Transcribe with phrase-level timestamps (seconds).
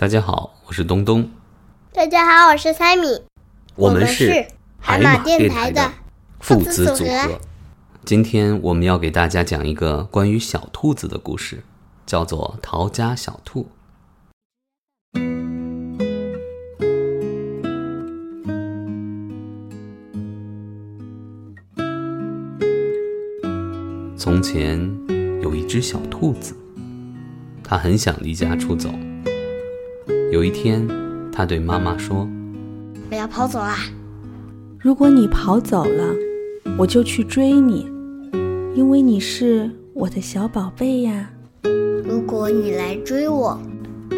[0.00, 1.28] 大家好，我是东东。
[1.92, 3.20] 大家好，我是三米。
[3.76, 4.46] 我们是
[4.78, 5.92] 海马电台的
[6.38, 7.38] 父子组合。
[8.06, 11.62] 今天我们要给大家讲一个关于小兔子的故事，
[12.06, 13.68] 叫做《逃家小兔》。
[24.16, 24.80] 从前
[25.42, 26.56] 有一只小兔子，
[27.62, 28.88] 它很想离家出走。
[30.30, 30.86] 有一天，
[31.32, 32.28] 他对妈妈说
[33.10, 33.78] ：“我要跑走啦！
[34.78, 36.14] 如果你跑走了，
[36.78, 37.84] 我就去追你，
[38.76, 41.28] 因为你是我的小宝贝呀。
[42.04, 43.60] 如果你来追我，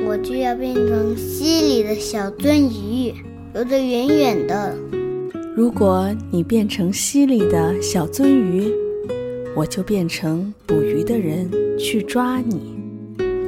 [0.07, 3.15] 我就要变成溪里的小鳟鱼，
[3.55, 4.77] 游得远远的。
[5.57, 8.71] 如果你变成溪里的小鳟鱼，
[9.57, 12.77] 我就变成捕鱼的人去抓你。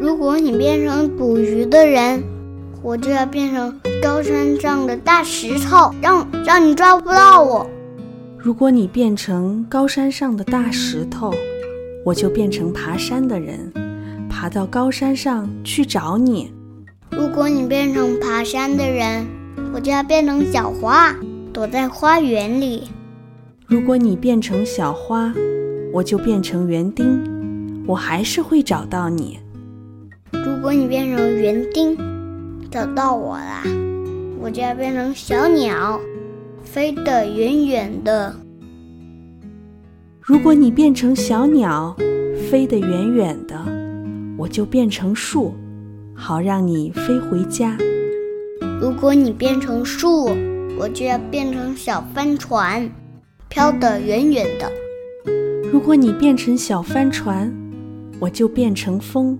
[0.00, 2.22] 如果你变成捕鱼的人，
[2.84, 7.66] 我就要变成高山上的大石头，让让你抓不到我。
[8.36, 11.32] 如果你变成高山上的大石头，
[12.04, 13.72] 我就变成爬山的人，
[14.28, 16.52] 爬到高山上去找你。
[17.10, 19.26] 如果你变成爬山的人，
[19.72, 21.16] 我就要变成小花，
[21.54, 22.90] 躲在花园里。
[23.66, 25.32] 如果你变成小花，
[25.90, 29.38] 我就变成园丁，我还是会找到你。
[30.32, 31.96] 如果你变成园丁，
[32.74, 33.62] 找到我啦，
[34.40, 36.00] 我就要变成小鸟，
[36.64, 38.34] 飞得远远的。
[40.20, 41.94] 如果你变成小鸟，
[42.50, 43.64] 飞得远远的，
[44.36, 45.54] 我就变成树，
[46.16, 47.78] 好让你飞回家。
[48.80, 50.30] 如果你变成树，
[50.76, 52.90] 我就要变成小帆船，
[53.48, 54.68] 飘得远远的。
[55.72, 57.54] 如果你变成小帆船，
[58.18, 59.38] 我就变成风，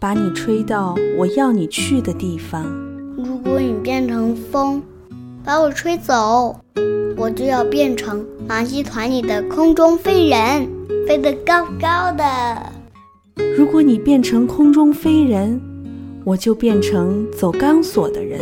[0.00, 2.64] 把你吹到我要你去的地方。
[3.16, 4.80] 如果你变成风，
[5.44, 6.54] 把我吹走，
[7.16, 10.68] 我就要变成马戏团里的空中飞人，
[11.06, 12.72] 飞得高高的。
[13.56, 15.60] 如果你变成空中飞人，
[16.22, 18.40] 我就变成走钢索的人，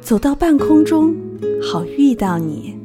[0.00, 1.14] 走到半空中，
[1.62, 2.76] 好遇到你。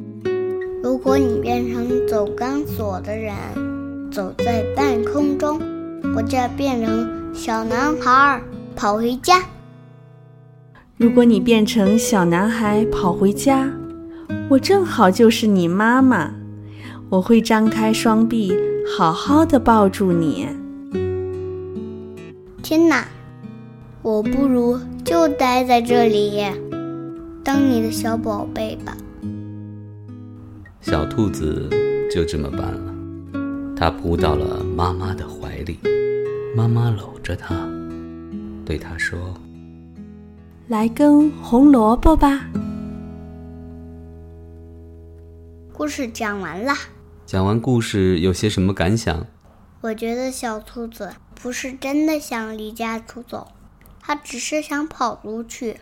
[0.80, 3.34] 如果你变成走钢索的人，
[4.12, 5.60] 走在半空中，
[6.14, 8.40] 我就要变成小男孩，
[8.76, 9.42] 跑回家。
[10.96, 13.68] 如果你变成小男孩跑回家，
[14.48, 16.32] 我正好就是你妈妈，
[17.10, 18.56] 我会张开双臂，
[18.96, 20.46] 好好的抱住你。
[22.62, 23.04] 天哪，
[24.00, 26.40] 我不如就待在这里，
[27.42, 28.96] 当你的小宝贝吧。
[30.80, 31.68] 小兔子
[32.08, 32.94] 就这么办了，
[33.76, 35.78] 它扑到了妈妈的怀里，
[36.56, 37.68] 妈妈搂着它，
[38.64, 39.34] 对它说。
[40.68, 42.46] 来根红萝卜吧。
[45.72, 46.72] 故事讲完了。
[47.26, 49.26] 讲完故事有些什么感想？
[49.80, 53.48] 我觉得小兔子不是真的想离家出走，
[53.98, 55.80] 它只是想跑出去，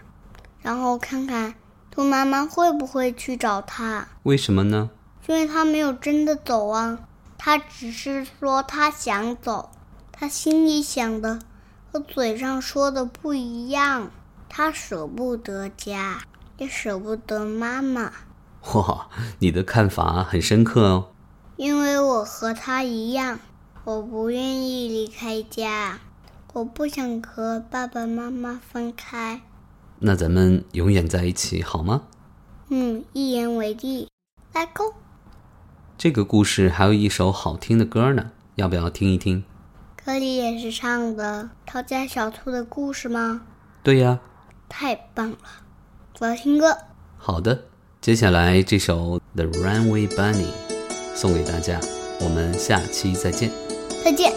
[0.62, 1.52] 然后看看
[1.90, 4.08] 兔妈妈会不会去找它。
[4.22, 4.88] 为什么呢？
[5.26, 7.00] 因为它没有真的走啊，
[7.36, 9.70] 它只是说它想走，
[10.12, 11.40] 它心里想的
[11.90, 14.10] 和嘴上说的不一样。
[14.54, 16.22] 他舍不得家，
[16.58, 18.12] 也舍不得妈妈。
[18.74, 19.08] 哇，
[19.38, 21.08] 你的看法很深刻哦。
[21.56, 23.40] 因为我和他一样，
[23.84, 26.00] 我不愿意离开家，
[26.52, 29.40] 我不想和爸爸妈妈分开。
[30.00, 32.02] 那咱们永远在一起好吗？
[32.68, 34.06] 嗯，一言为定。
[34.52, 34.94] Let go。
[35.96, 39.44] 这个故事还有一首好听的歌呢，要不要听一听？
[40.04, 43.42] 歌里也是唱的逃家小兔的故事吗？
[43.84, 44.18] 对呀。
[44.68, 45.38] 太棒了，
[46.18, 46.76] 我要听歌。
[47.16, 47.66] 好的，
[48.00, 50.46] 接下来这首《The Runaway Bunny》
[51.14, 51.78] 送给大家，
[52.20, 53.48] 我们下期再见。
[54.04, 54.32] 再见。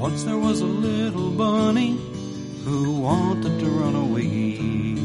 [0.00, 1.96] Once there was a little bunny
[2.64, 4.96] who wanted to run away.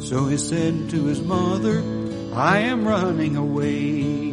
[0.00, 1.82] So he said to his mother,
[2.34, 4.29] I am running away.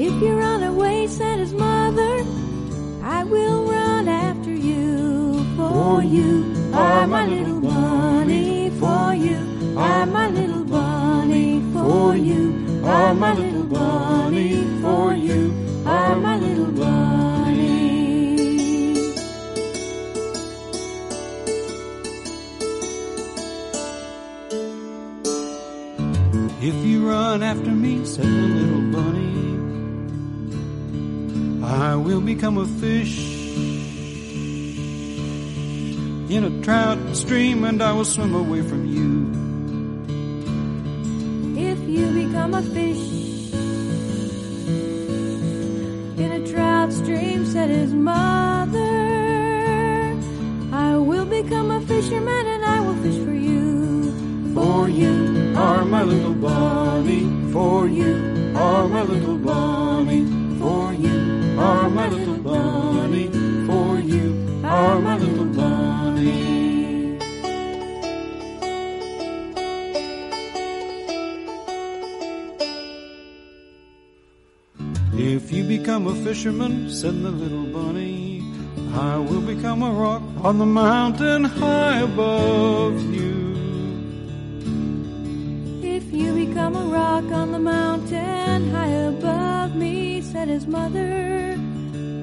[0.00, 2.24] If you run away, said his mother,
[3.02, 5.44] I will run after you.
[5.56, 8.70] For you are my little bunny.
[8.78, 11.60] For you are my little bunny.
[11.72, 14.64] For you are my little bunny.
[14.80, 15.52] For you
[15.84, 17.18] are my little bunny.
[26.60, 29.27] If you run after me, said the little bunny,
[31.68, 33.18] I will become a fish
[36.30, 39.28] in a trout stream and I will swim away from you.
[41.60, 43.52] If you become a fish
[46.18, 48.78] in a trout stream, said his mother,
[50.72, 54.54] I will become a fisherman and I will fish for you.
[54.54, 60.37] For you are my little Bonnie, for you are my little you
[61.58, 63.26] are my little bunny,
[63.66, 66.58] for you are my little bunny.
[75.14, 78.42] If you become a fisherman, said the little bunny,
[78.94, 83.36] I will become a rock on the mountain high above you.
[85.82, 89.37] If you become a rock on the mountain high above
[89.74, 91.58] me, said his mother,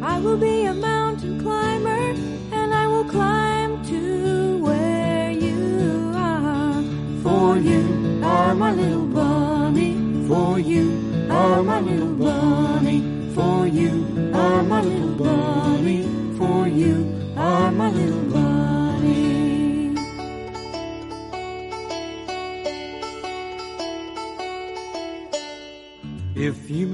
[0.02, 2.16] I will be a mountain climber
[2.52, 6.84] and I will climb to where you are.
[7.24, 9.94] For you are my little bunny,
[10.28, 13.02] for you are my little bunny,
[13.34, 16.04] for you are my little bunny,
[16.38, 16.96] for you
[17.38, 18.35] are my little bunny.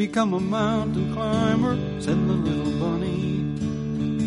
[0.07, 3.45] Become a mountain climber, said the little bunny,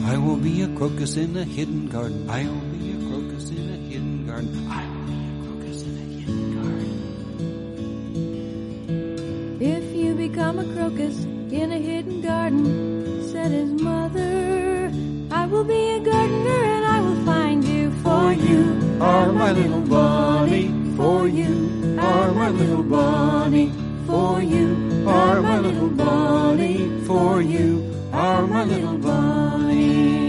[0.05, 2.31] I will be a crocus in a hidden garden.
[2.31, 4.69] I will be a crocus in a hidden garden.
[4.71, 6.95] I will be a crocus in a hidden garden.
[9.61, 11.17] If you become a crocus
[11.51, 14.93] in a hidden garden, said his mother,
[15.33, 17.91] I will be a gardener and I will find you.
[18.05, 18.63] For you
[19.01, 23.73] are my little bunny, for you are my little bunny,
[24.07, 25.54] for you are my
[25.85, 30.24] little bunny, for you are my little bunny.